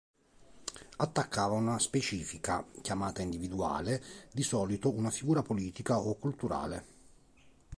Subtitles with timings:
[0.97, 4.01] Attaccava una specifica, chiamata individuale,
[4.33, 6.85] di solito una figura politica o culturale.